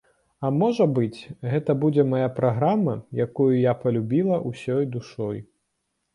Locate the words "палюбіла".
3.83-4.43